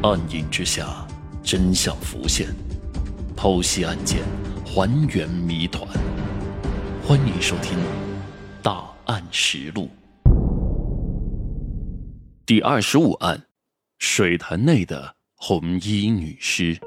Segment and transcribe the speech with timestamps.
[0.00, 1.04] 暗影之下，
[1.42, 2.46] 真相浮现，
[3.36, 4.22] 剖析案件，
[4.64, 5.84] 还原谜团。
[7.02, 7.76] 欢迎收听
[8.62, 9.88] 《大案实录》
[12.46, 13.46] 第二十五案：
[13.98, 16.78] 水潭内的红衣女尸。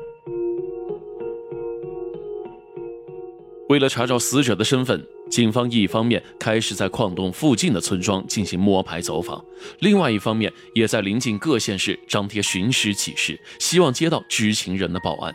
[3.68, 5.06] 为了查找死者的身份。
[5.32, 9.44] 警方一方面开始在矿洞附近的村庄进行摸排走访，
[9.80, 15.34] 另外一方面也在临近各县市张贴寻尸启事，希望接到知情人的报案。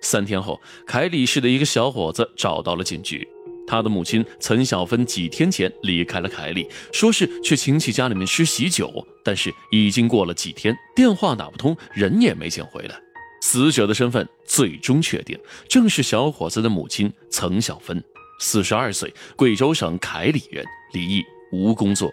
[0.00, 3.28] 三天后，凯里市的一个小伙子找到了警局，
[3.66, 12.98] 他的母亲岑小芬几天前离开了凯里，说是去亲戚家里面吃喜酒，但是已经过了几天，电话打不通，人也没见回来。
[13.42, 15.38] 死者的身份最终确定，
[15.68, 18.02] 正是小伙子的母亲岑小芬。
[18.44, 20.62] 四十二岁，贵州省凯里人，
[20.92, 22.12] 离异，无工作。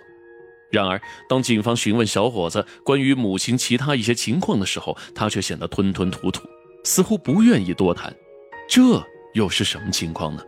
[0.71, 6.47] 然而，当警方询问小伙子关于母亲其他一些情况的时候，他却显得吞吞吐吐，
[6.85, 8.15] 似乎不愿意多谈。
[8.69, 8.81] 这
[9.33, 10.41] 又是什么情况呢？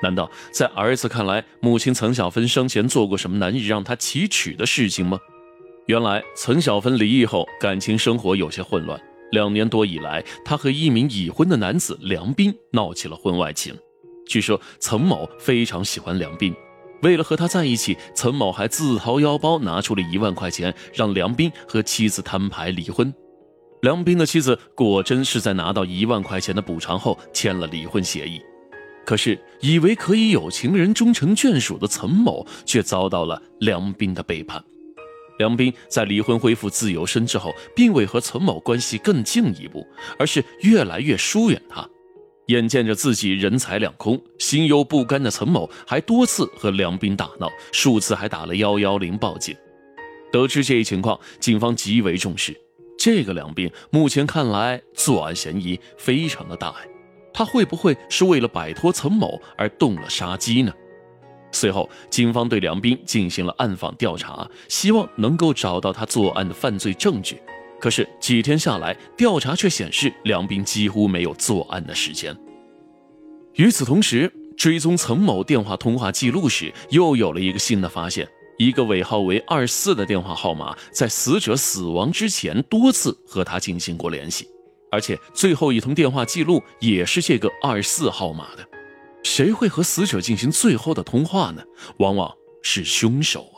[0.00, 5.18] 难道在儿子看来，母亲岑小芬生前做过什么难以让他启齿的事情吗？
[5.86, 9.00] 原来，岑小芬离异后，感情生活有些混乱。
[9.32, 13.76] 两年多以来，她和一名已婚的男子梁斌闹起了婚外情。
[14.26, 16.54] 据说岑某非常喜欢梁斌，
[17.02, 23.12] 为了和他在一起，岑某还自掏腰包拿出了一万块钱，让梁斌和妻子摊牌离婚。
[23.82, 28.40] 梁斌的妻子果真是在拿到一万块钱的补偿后签了离婚协议。
[29.04, 34.60] 可是，以为可以有情人终成眷属的岑某，却遭到了梁斌的背叛。
[35.38, 39.86] 梁斌在离婚恢复自由身之后，并未和岑某关系更进一步，
[40.18, 41.88] 而是越来越疏远他。
[42.46, 49.56] 眼见着自己人财两空，心有不甘的岑某还多次和梁斌打闹，数次还打了幺幺零报警。
[50.32, 52.56] 得知这一情况，警方极为重视。
[52.98, 56.74] 这个梁斌目前看来作案嫌疑非常的大，
[57.32, 60.72] 他会不会是为了摆脱岑某而动了杀机呢？
[61.52, 67.40] 随后，警方对梁斌进行了暗访调查，希望能够找到他作案的犯罪证据。
[67.78, 72.36] 可是几天下来，调查却显示梁斌几乎没有作案的时间。
[73.54, 78.26] 与此同时，追踪岑某电话通话记录时，又有了一个新的发现：
[78.58, 84.48] 一个尾号为二四的电话号码，在死者死亡之前多次和他进行过联系，
[84.90, 88.66] 而且最后一通电话记录也是这个二四号码的。
[89.22, 91.62] 谁会和死者进行最后的通话呢？
[91.98, 92.32] 往往
[92.62, 93.55] 是凶手。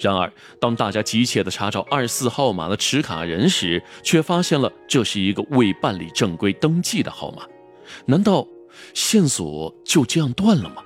[0.00, 7.42] 然而，当大家急切地查找二四号码的持卡人时，却发现了这是一个未办理正规登记的号码。
[8.06, 8.46] 难道
[8.94, 10.82] 线索就这样断了吗？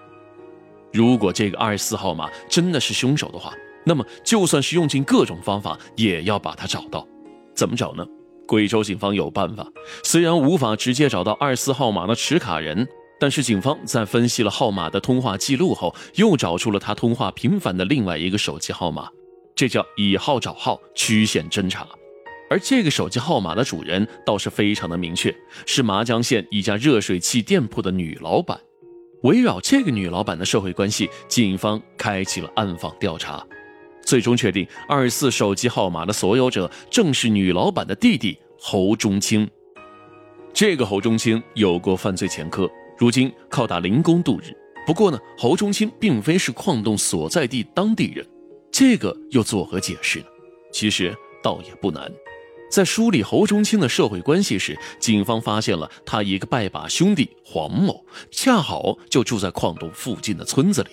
[0.92, 3.54] 如果这个二四号码真的是凶手的话，
[3.84, 7.06] 那么就算是用尽各种方法，也要把他找到。
[7.54, 8.04] 怎么找呢？
[8.46, 9.66] 贵州警方有办法。
[10.02, 12.88] 虽然无法直接找到二四号码的持卡人。
[13.20, 19.08] 但是警方在分析了号码的通话记录后，又找出了他通话频繁的另外一个手机号码，
[19.54, 21.86] 这叫以号找号，曲线侦查。
[22.50, 28.60] 而这个手机号码的主人倒是非常的明确，是麻江县一家热水器店铺的女老板。
[29.22, 33.42] 围绕这个女老板的社会关系，警方开启了暗访调查，
[34.04, 39.48] 最终确定二四手机号码的所有者正是女老板的弟弟侯中清。
[40.52, 42.70] 这个侯中清有过犯罪前科。
[42.98, 44.56] 如今靠打零工度日。
[44.86, 48.26] 不过呢，侯忠清并非是矿洞所在地当地人，
[48.70, 50.26] 这个又作何解释呢？
[50.70, 52.12] 其实倒也不难。
[52.70, 60.90] 在梳理侯忠清的社会关系时，警方发现了他一个拜把兄弟黄某，恰好就住在矿洞附近的村子里。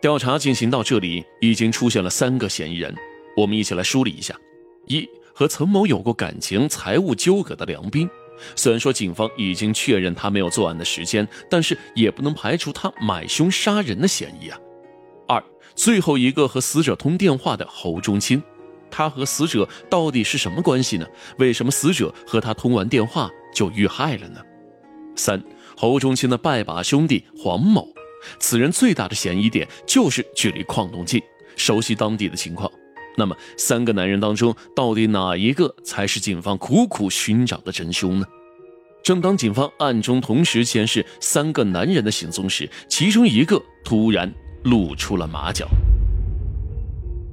[0.00, 2.94] 调查进行到这里，已经出现了三个嫌疑人，
[3.36, 4.34] 我们一起来梳理一下：
[4.86, 8.08] 一和岑某有过感情、财务纠葛的梁斌。
[8.56, 14.58] 虽然说警方已经确认他没有作案的时间，但是也不能排除他买凶杀人的嫌疑啊。
[15.26, 15.42] 二，
[15.74, 18.42] 最后一个和死者通电话的侯忠清，
[18.90, 21.06] 他和死者到底是什么关系呢？
[21.38, 24.40] 为什么死者和他通完电话就遇害了呢？
[25.16, 25.42] 三，
[25.76, 27.88] 侯忠清的拜把兄弟黄某，
[28.38, 31.22] 此人最大的嫌疑点就是距离矿洞近，
[31.56, 32.70] 熟悉当地的情况。
[33.16, 38.26] 那么，三个男人当中，到底哪一个才是警方苦苦寻找的真凶呢？
[39.02, 44.32] 正当警方暗中同时监视三个男人的行踪时，其中一个突然
[44.64, 45.68] 露出了马脚。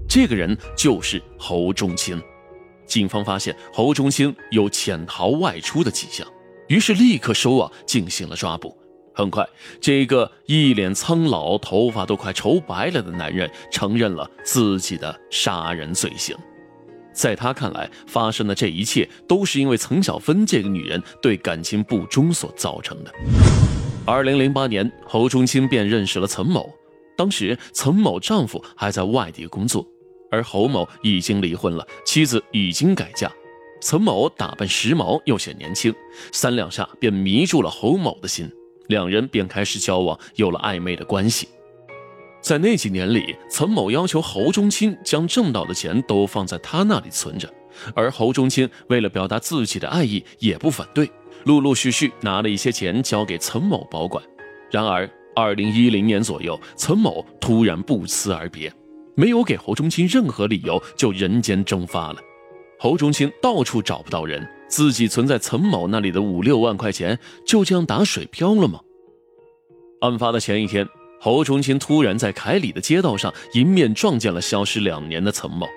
[0.10, 2.22] 这个人就是侯忠清。
[2.86, 6.28] 警方发现侯忠清有潜逃外出的迹象，
[6.68, 8.78] 于是立刻收网进行了抓捕。
[9.14, 9.48] 很快，
[9.80, 16.36] 这个一脸苍老、头发都快愁白了的男人承认了自己的杀人罪行。
[17.14, 23.12] 在他看来，发生的这一切都是因为岑小芬这个女人对感情不忠所造成的。
[24.06, 26.70] 二零零八年，侯忠清便认识了岑某，
[27.18, 29.86] 当时岑某丈夫还在外地工作，
[30.32, 33.30] 而侯某已经离婚了，妻子已经改嫁。
[33.82, 35.94] 岑某打扮时髦又显年轻，
[36.32, 38.50] 三两下便迷住了侯某的心，
[38.92, 41.48] 两人便开始交往，有了暧昧的关系。
[42.42, 47.52] 在那几年里，岑某要求侯忠清将挣到的钱都放在他那里存着，
[47.96, 51.10] 而侯忠清为了表达自己的爱意，也不反对，
[51.46, 54.24] 陆陆续续拿了一些钱交给岑某保管。
[54.72, 58.74] 然而，二零一零年左右，岑某突然不辞而别，
[59.16, 62.18] 没有给侯忠清任何理由，就人间蒸发了。
[62.80, 68.80] 侯忠清到处找不到人，自己存在岑某那里的五六万块钱就这样打水漂了吗？
[70.00, 70.88] 案发的前一天，
[71.20, 75.68] 侯崇清突然在凯里的街道上迎面撞见了消失两年的岑某，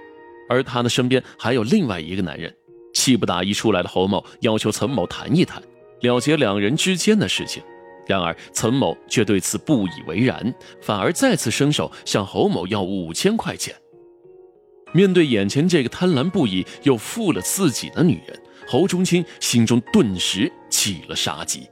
[0.49, 2.55] 而他的身边还有另外一个男人。
[2.95, 5.61] 气不打一处来的侯某要求岑某谈一谈，
[6.01, 7.61] 了结两人之间的事情。
[8.07, 13.75] 然而岑某却对此不以为然，反而再次伸手向侯某要五千块钱。
[14.93, 21.69] 面对眼前这个贪婪不已又负了自己的女人，侯忠清心中顿时起了杀机。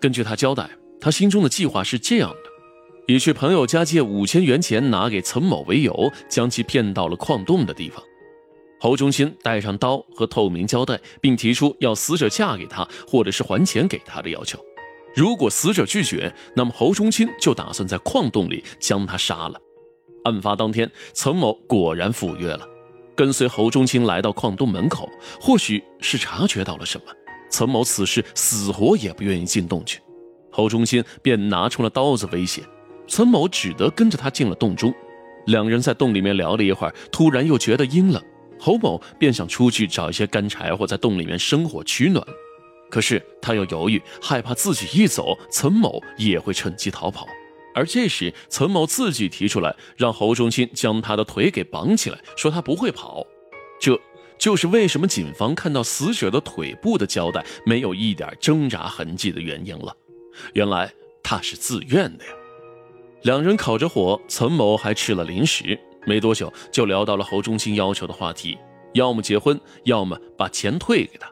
[0.00, 0.68] 根据他交代，
[1.00, 8.02] 他心中的计划是这样的：以去朋友家借五千元钱拿给岑某为由，将其骗到了矿洞的地方。
[8.80, 14.58] 侯忠清带上刀和透明胶带，并提出要死者嫁给他，或者是还钱给他的要求。
[15.14, 19.58] 如果死者拒绝，那么侯忠清就打算在矿洞里将他杀了。
[20.24, 22.66] 案发当天，岑某果然赴约了，
[23.16, 25.08] 跟随侯忠清来到矿洞门口。
[25.40, 27.06] 或许是察觉到了什么，
[27.50, 30.00] 岑某此时死活也不愿意进洞去。
[30.50, 32.62] 侯忠清便拿出了刀子威胁，
[33.06, 34.94] 岑某只得跟着他进了洞中。
[35.46, 38.22] 两人在洞里面聊了一会儿，突然又觉得阴冷，
[38.58, 42.24] 侯某便想出去找一些干柴火，在洞里面生火取暖。
[42.90, 47.26] 可是他又犹豫，害怕自己一走，岑某也会趁机逃跑。
[47.74, 53.26] 而这时，岑某自己提出来，让侯忠清将他的腿给绑起来，说他不会跑。
[53.80, 54.00] 这
[54.38, 59.94] 就是为什么警方看到死者的腿部的胶带没有一点挣扎痕迹的原因了。
[60.52, 60.92] 原来
[61.22, 62.30] 他是自愿的呀。
[63.22, 68.58] 两人烤着火，岑某还吃了零食，没多久就聊到了侯忠清要求的话题：
[68.92, 71.30] 要么结婚，要么把钱退给他。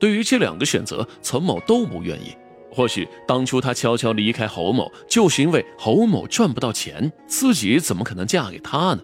[0.00, 2.34] 对于这两个选择，岑某都不愿意。
[2.78, 9.00] 或许当初他悄悄离开侯某，就是因为侯某赚不到钱，自己怎么可能嫁给他呢？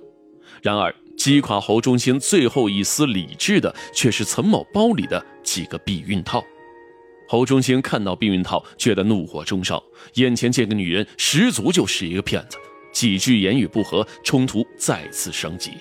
[0.62, 6.40] 然而击垮侯忠清最后一丝理智的，却是岑某包里的几个避孕套。
[7.28, 9.82] 侯忠清看到避孕套，觉得怒火中烧，
[10.14, 12.56] 眼前这个女人十足就是一个骗子。
[12.92, 15.72] 几句言语不合，冲突再次升级，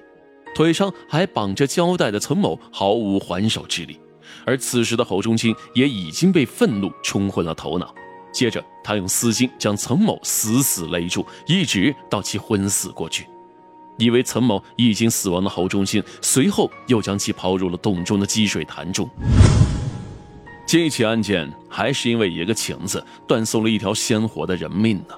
[0.56, 4.00] 腿上还绑着胶带的岑某毫无还手之力。
[4.46, 7.94] 而此时的侯忠清也已经被愤怒冲昏了头脑，
[8.32, 13.28] 接着他用丝巾将岑某死死勒住，一直到其昏死过去。
[13.98, 19.08] 以为岑某已经死亡的侯忠清，随后又将其抛入了洞中的积水潭中。
[20.66, 25.16] 这起案件还是因为一个情字，断送了一条鲜活的人命呢。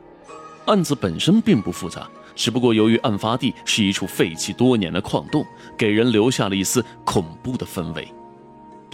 [0.66, 5.46] 案子本身并不复杂，只不过由于案发地是一处废弃多年的矿洞，
[5.78, 8.12] 给人留下了一丝恐怖的氛围。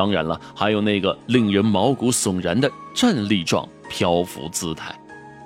[0.01, 4.99] 当然了，还有那个令人毛骨悚然的站立状漂浮姿态，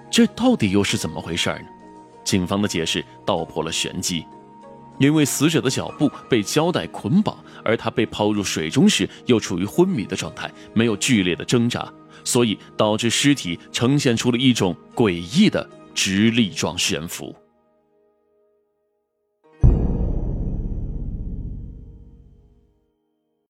[0.10, 1.65] 这到底又是怎么回事呢？
[2.24, 4.25] 警方的解释道破了玄机，
[4.98, 11.91] 因为死者的脚部被胶带捆绑，而他被抛入水中时又处于昏迷的状态，没有剧烈的挣扎，
[12.24, 17.36] 所以导致尸体呈现出了一种诡异的直立状悬浮。